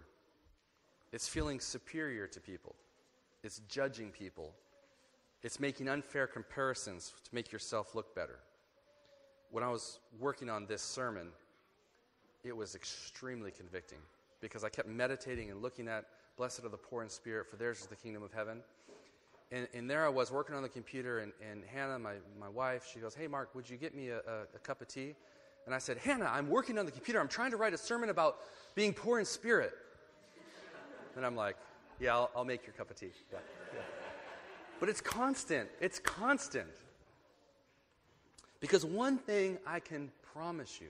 [1.12, 2.76] it's feeling superior to people,
[3.42, 4.54] it's judging people,
[5.42, 8.38] it's making unfair comparisons to make yourself look better.
[9.50, 11.30] When I was working on this sermon,
[12.44, 13.98] it was extremely convicting
[14.40, 16.04] because I kept meditating and looking at
[16.37, 18.62] Blessed are the poor in spirit, for theirs is the kingdom of heaven.
[19.53, 22.89] And, and there I was working on the computer, and, and Hannah, my, my wife,
[22.93, 25.15] she goes, Hey, Mark, would you get me a, a, a cup of tea?
[25.67, 27.21] And I said, Hannah, I'm working on the computer.
[27.21, 28.39] I'm trying to write a sermon about
[28.75, 29.73] being poor in spirit.
[31.17, 31.57] And I'm like,
[31.99, 33.11] Yeah, I'll, I'll make your cup of tea.
[33.33, 33.39] Yeah,
[33.75, 33.81] yeah.
[34.79, 35.69] But it's constant.
[35.81, 36.71] It's constant.
[38.61, 40.89] Because one thing I can promise you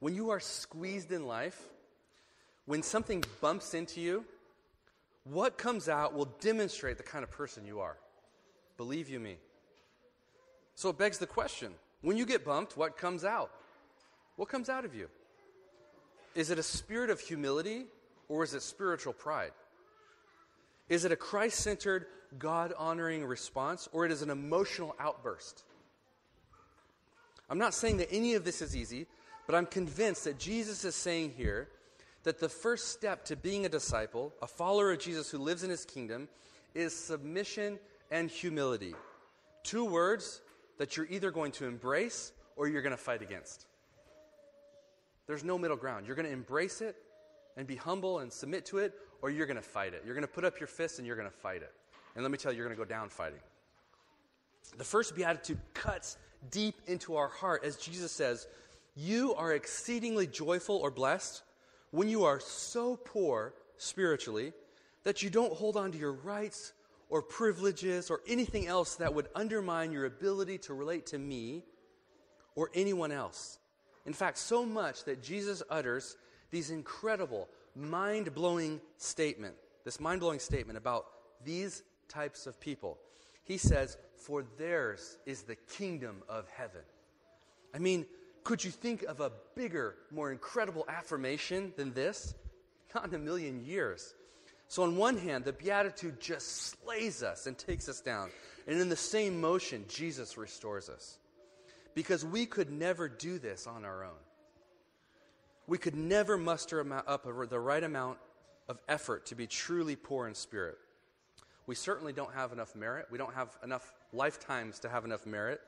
[0.00, 1.60] when you are squeezed in life,
[2.66, 4.24] when something bumps into you,
[5.30, 7.96] what comes out will demonstrate the kind of person you are.
[8.76, 9.36] Believe you me.
[10.74, 13.50] So it begs the question when you get bumped, what comes out?
[14.36, 15.08] What comes out of you?
[16.34, 17.86] Is it a spirit of humility
[18.28, 19.50] or is it spiritual pride?
[20.88, 22.06] Is it a Christ centered,
[22.38, 25.64] God honoring response or it is an emotional outburst?
[27.50, 29.06] I'm not saying that any of this is easy,
[29.46, 31.68] but I'm convinced that Jesus is saying here
[32.24, 35.70] that the first step to being a disciple, a follower of Jesus who lives in
[35.70, 36.28] his kingdom,
[36.74, 37.78] is submission
[38.10, 38.94] and humility.
[39.62, 40.40] Two words
[40.78, 43.66] that you're either going to embrace or you're going to fight against.
[45.26, 46.06] There's no middle ground.
[46.06, 46.96] You're going to embrace it
[47.56, 50.02] and be humble and submit to it, or you're going to fight it.
[50.04, 51.72] You're going to put up your fists and you're going to fight it.
[52.14, 53.40] And let me tell you, you're going to go down fighting.
[54.76, 56.16] The first beatitude cuts
[56.50, 58.46] deep into our heart as Jesus says,
[58.96, 61.42] You are exceedingly joyful or blessed
[61.90, 64.52] when you are so poor spiritually
[65.04, 66.72] that you don't hold on to your rights
[67.08, 71.64] or privileges or anything else that would undermine your ability to relate to me
[72.54, 73.58] or anyone else.
[74.04, 76.16] In fact, so much that Jesus utters
[76.50, 81.06] these incredible, mind blowing statement, this mind blowing statement about
[81.44, 82.98] these types of people.
[83.44, 86.82] He says, For theirs is the kingdom of heaven.
[87.74, 88.06] I mean,
[88.44, 92.34] could you think of a bigger, more incredible affirmation than this?
[92.94, 94.14] Not in a million years.
[94.68, 98.30] So, on one hand, the Beatitude just slays us and takes us down.
[98.66, 101.18] And in the same motion, Jesus restores us.
[101.94, 104.20] Because we could never do this on our own.
[105.66, 108.18] We could never muster up the right amount
[108.68, 110.78] of effort to be truly poor in spirit.
[111.66, 113.06] We certainly don't have enough merit.
[113.10, 115.60] We don't have enough lifetimes to have enough merit.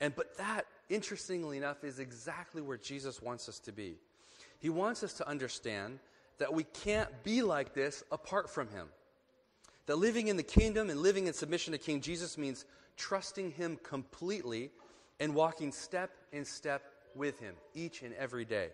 [0.00, 3.94] And but that interestingly enough, is exactly where Jesus wants us to be.
[4.58, 6.00] He wants us to understand
[6.38, 8.88] that we can't be like this apart from Him.
[9.86, 12.64] That living in the kingdom and living in submission to King Jesus means
[12.96, 14.70] trusting Him completely
[15.18, 16.82] and walking step in step
[17.14, 18.68] with Him each and every day.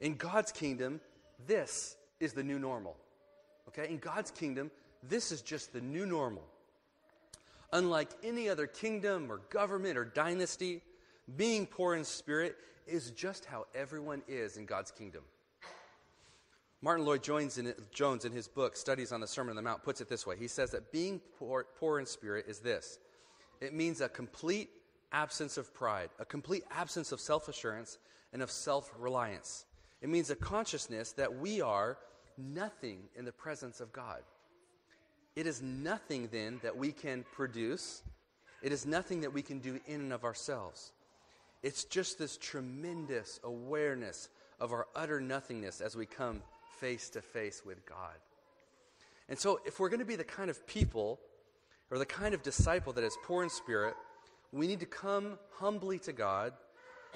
[0.00, 1.00] In God's kingdom,
[1.46, 2.96] this is the new normal.
[3.68, 3.88] Okay?
[3.90, 4.70] In God's kingdom,
[5.02, 6.44] this is just the new normal.
[7.72, 10.82] Unlike any other kingdom or government or dynasty,
[11.34, 15.22] being poor in spirit is just how everyone is in God's kingdom.
[16.82, 17.08] Martyn
[17.56, 20.26] in, Jones, in his book, Studies on the Sermon on the Mount, puts it this
[20.26, 20.36] way.
[20.38, 22.98] He says that being poor, poor in spirit is this
[23.60, 24.70] it means a complete
[25.12, 27.98] absence of pride, a complete absence of self assurance,
[28.32, 29.64] and of self reliance.
[30.02, 31.98] It means a consciousness that we are
[32.36, 34.20] nothing in the presence of God.
[35.34, 38.02] It is nothing then that we can produce,
[38.62, 40.92] it is nothing that we can do in and of ourselves.
[41.66, 44.28] It's just this tremendous awareness
[44.60, 46.40] of our utter nothingness as we come
[46.78, 48.14] face to face with God.
[49.28, 51.18] And so, if we're going to be the kind of people
[51.90, 53.94] or the kind of disciple that is poor in spirit,
[54.52, 56.52] we need to come humbly to God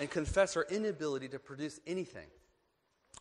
[0.00, 2.26] and confess our inability to produce anything.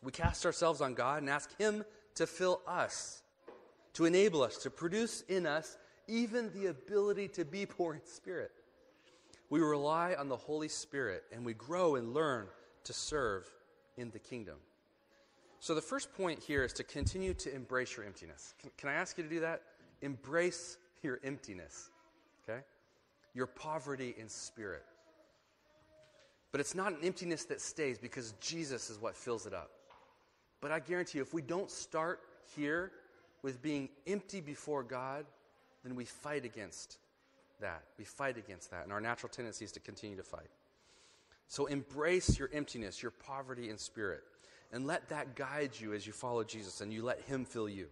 [0.01, 3.21] We cast ourselves on God and ask Him to fill us,
[3.93, 8.49] to enable us, to produce in us even the ability to be poor in spirit.
[9.49, 12.47] We rely on the Holy Spirit and we grow and learn
[12.83, 13.49] to serve
[13.97, 14.57] in the kingdom.
[15.59, 18.53] So, the first point here is to continue to embrace your emptiness.
[18.61, 19.61] Can, can I ask you to do that?
[20.01, 21.89] Embrace your emptiness,
[22.43, 22.61] okay?
[23.33, 24.85] Your poverty in spirit.
[26.51, 29.71] But it's not an emptiness that stays because Jesus is what fills it up.
[30.61, 32.21] But I guarantee you, if we don't start
[32.55, 32.91] here
[33.43, 35.25] with being empty before God,
[35.83, 36.97] then we fight against
[37.61, 37.83] that.
[37.97, 40.49] We fight against that, and our natural tendency is to continue to fight.
[41.47, 44.21] So embrace your emptiness, your poverty in spirit,
[44.71, 47.87] and let that guide you as you follow Jesus and you let Him fill you.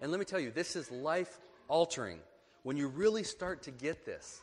[0.00, 2.20] And let me tell you, this is life altering
[2.62, 4.40] when you really start to get this.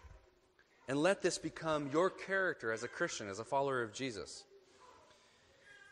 [0.87, 4.43] And let this become your character as a Christian, as a follower of Jesus.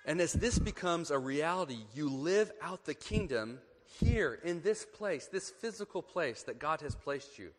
[0.05, 3.59] And as this becomes a reality, you live out the kingdom
[3.99, 7.51] here in this place, this physical place that God has placed you,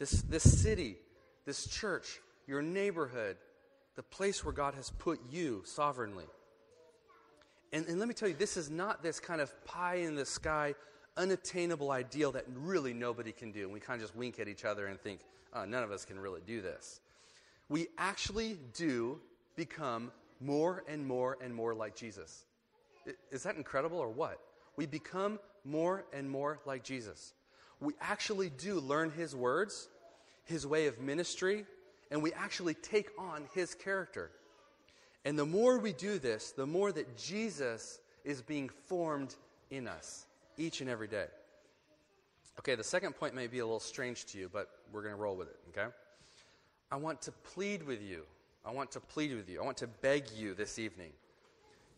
[0.00, 0.96] this, this city,
[1.44, 3.36] this church, your neighborhood,
[3.94, 6.24] the place where God has put you sovereignly.
[7.72, 10.24] And, and let me tell you, this is not this kind of pie in the
[10.24, 10.74] sky,
[11.18, 13.64] unattainable ideal that really nobody can do.
[13.64, 15.20] And we kind of just wink at each other and think,
[15.52, 17.00] oh, none of us can really do this.
[17.68, 19.20] We actually do
[19.54, 22.46] become more and more and more like Jesus.
[23.30, 24.40] Is that incredible or what?
[24.76, 27.34] We become more and more like Jesus.
[27.80, 29.88] We actually do learn his words,
[30.44, 31.64] his way of ministry,
[32.10, 34.30] and we actually take on his character.
[35.24, 39.34] And the more we do this, the more that Jesus is being formed
[39.70, 40.26] in us
[40.58, 41.26] each and every day.
[42.58, 45.20] Okay, the second point may be a little strange to you, but we're going to
[45.20, 45.90] roll with it, okay?
[46.90, 48.24] I want to plead with you.
[48.66, 49.60] I want to plead with you.
[49.60, 51.12] I want to beg you this evening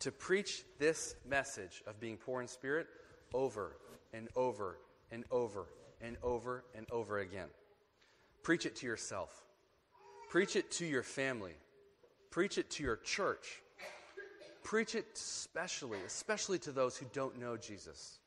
[0.00, 2.86] to preach this message of being poor in spirit
[3.32, 3.76] over
[4.12, 4.78] and over
[5.12, 5.66] and over
[6.00, 7.48] and over and over again.
[8.42, 9.44] Preach it to yourself.
[10.28, 11.52] Preach it to your family.
[12.30, 13.62] Preach it to your church.
[14.64, 18.18] Preach it especially, especially to those who don't know Jesus.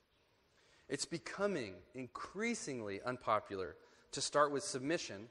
[0.88, 3.76] It's becoming increasingly unpopular
[4.12, 5.28] to start with submission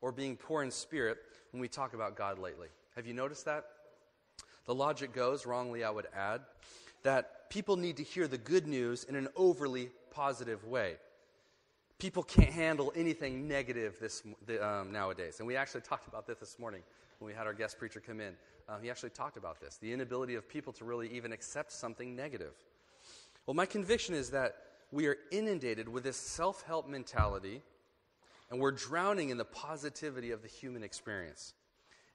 [0.00, 1.18] or being poor in spirit
[1.50, 2.68] when we talk about God lately.
[2.96, 3.64] Have you noticed that?
[4.66, 6.40] The logic goes, wrongly I would add,
[7.02, 10.96] that people need to hear the good news in an overly positive way
[11.98, 14.22] people can't handle anything negative this,
[14.60, 15.38] um, nowadays.
[15.38, 16.82] And we actually talked about this this morning
[17.18, 18.34] when we had our guest preacher come in.
[18.68, 22.14] Uh, he actually talked about this the inability of people to really even accept something
[22.14, 22.52] negative.
[23.46, 24.56] Well, my conviction is that
[24.90, 27.62] we are inundated with this self help mentality,
[28.50, 31.54] and we're drowning in the positivity of the human experience.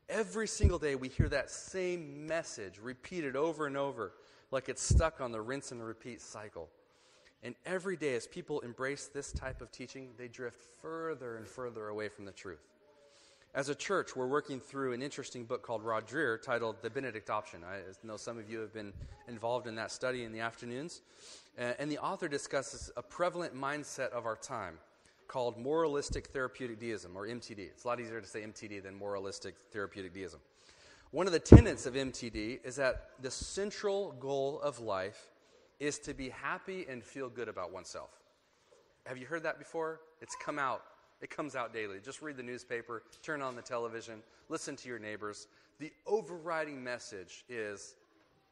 [0.07, 4.13] Every single day, we hear that same message repeated over and over,
[4.51, 6.69] like it's stuck on the rinse and repeat cycle.
[7.43, 11.87] And every day, as people embrace this type of teaching, they drift further and further
[11.87, 12.59] away from the truth.
[13.55, 17.29] As a church, we're working through an interesting book called Rod Dreher titled The Benedict
[17.29, 17.61] Option.
[17.63, 18.93] I know some of you have been
[19.27, 21.01] involved in that study in the afternoons.
[21.57, 24.77] Uh, and the author discusses a prevalent mindset of our time
[25.27, 27.59] called moralistic therapeutic deism, or MTD.
[27.59, 30.39] It's a lot easier to say MTD than moralistic therapeutic deism.
[31.11, 35.29] One of the tenets of MTD is that the central goal of life
[35.79, 38.11] is to be happy and feel good about oneself.
[39.07, 40.01] Have you heard that before?
[40.21, 40.83] It's come out.
[41.21, 41.99] It comes out daily.
[41.99, 45.47] Just read the newspaper, turn on the television, listen to your neighbors.
[45.79, 47.95] The overriding message is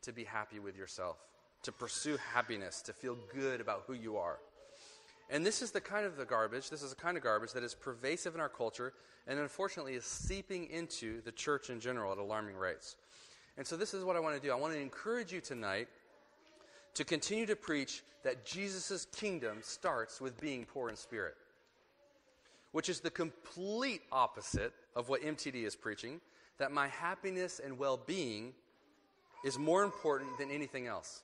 [0.01, 1.17] to be happy with yourself,
[1.61, 4.39] to pursue happiness, to feel good about who you are.
[5.29, 7.63] And this is the kind of the garbage, this is the kind of garbage that
[7.63, 8.93] is pervasive in our culture
[9.27, 12.95] and unfortunately is seeping into the church in general at alarming rates.
[13.57, 14.51] And so this is what I want to do.
[14.51, 15.89] I want to encourage you tonight
[16.93, 21.35] to continue to preach that Jesus' kingdom starts with being poor in spirit,
[22.71, 26.21] which is the complete opposite of what MTD is preaching,
[26.57, 28.53] that my happiness and well being
[29.43, 31.21] is more important than anything else.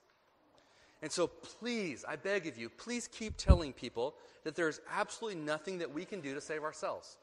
[1.04, 5.80] And so, please, I beg of you, please keep telling people that there's absolutely nothing
[5.80, 7.18] that we can do to save ourselves.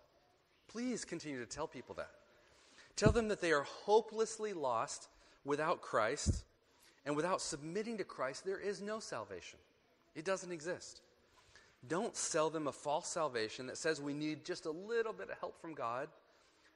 [0.69, 2.11] Please continue to tell people that.
[2.95, 5.09] Tell them that they are hopelessly lost
[5.47, 6.45] without Christ
[7.07, 9.59] and without submitting to Christ, there is no salvation.
[10.15, 11.01] It doesn't exist.
[11.89, 15.39] Don't sell them a false salvation that says we need just a little bit of
[15.39, 16.09] help from God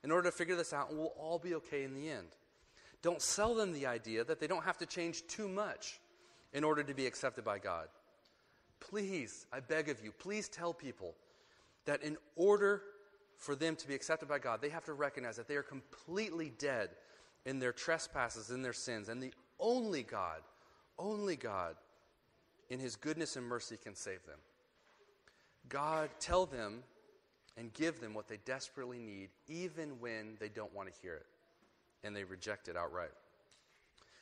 [0.03, 2.29] in order to figure this out and we'll all be okay in the end.
[3.03, 6.01] Don't sell them the idea that they don't have to change too much
[6.55, 7.89] in order to be accepted by God.
[8.81, 11.15] Please, I beg of you, please tell people
[11.85, 12.83] that in order
[13.37, 16.53] for them to be accepted by God, they have to recognize that they are completely
[16.59, 16.91] dead
[17.45, 20.41] in their trespasses, in their sins, and the only God,
[20.99, 21.75] only God,
[22.71, 24.39] in His goodness and mercy, can save them.
[25.69, 26.83] God, tell them
[27.57, 31.27] and give them what they desperately need, even when they don't want to hear it
[32.03, 33.11] and they reject it outright.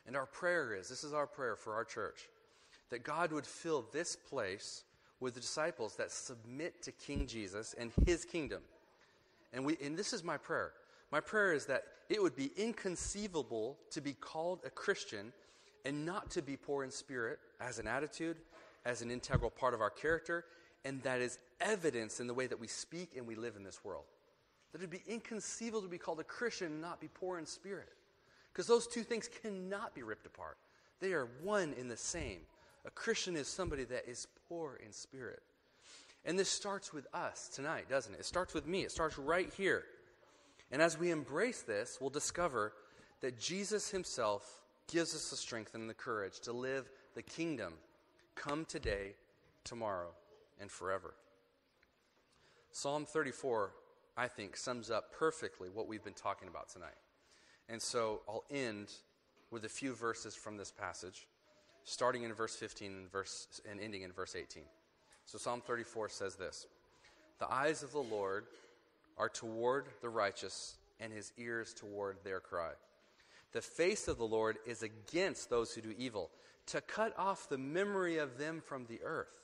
[0.06, 2.28] And our prayer is this is our prayer for our church
[2.90, 4.84] that God would fill this place
[5.20, 8.60] with the disciples that submit to King Jesus and his kingdom.
[9.54, 10.72] And, we, and this is my prayer
[11.12, 15.32] my prayer is that it would be inconceivable to be called a Christian
[15.84, 18.38] and not to be poor in spirit as an attitude,
[18.86, 20.46] as an integral part of our character,
[20.86, 23.84] and that is evidence in the way that we speak and we live in this
[23.84, 24.04] world.
[24.72, 27.44] That it would be inconceivable to be called a Christian and not be poor in
[27.44, 27.92] spirit.
[28.52, 30.58] Because those two things cannot be ripped apart,
[31.00, 32.40] they are one in the same.
[32.84, 35.42] A Christian is somebody that is poor in spirit.
[36.24, 38.20] And this starts with us tonight, doesn't it?
[38.20, 38.82] It starts with me.
[38.82, 39.84] It starts right here.
[40.70, 42.72] And as we embrace this, we'll discover
[43.20, 47.74] that Jesus himself gives us the strength and the courage to live the kingdom
[48.34, 49.14] come today,
[49.64, 50.10] tomorrow,
[50.60, 51.14] and forever.
[52.70, 53.72] Psalm 34,
[54.16, 56.94] I think, sums up perfectly what we've been talking about tonight.
[57.68, 58.88] And so I'll end
[59.50, 61.26] with a few verses from this passage,
[61.84, 64.62] starting in verse 15 and, verse, and ending in verse 18.
[65.26, 66.66] So Psalm 34 says this
[67.38, 68.46] The eyes of the Lord
[69.18, 72.72] are toward the righteous, and his ears toward their cry.
[73.52, 76.30] The face of the Lord is against those who do evil,
[76.66, 79.42] to cut off the memory of them from the earth.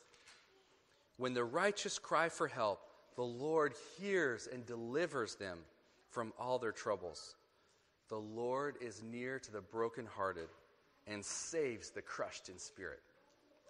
[1.16, 2.80] When the righteous cry for help,
[3.16, 5.58] the Lord hears and delivers them
[6.10, 7.34] from all their troubles.
[8.08, 10.48] The Lord is near to the brokenhearted
[11.06, 13.00] and saves the crushed in spirit.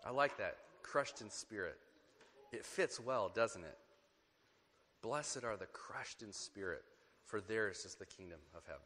[0.05, 1.79] I like that, crushed in spirit.
[2.53, 3.79] It fits well, doesn't it?
[5.03, 6.83] Blessed are the crushed in spirit,
[7.25, 8.81] for theirs is the kingdom of heaven.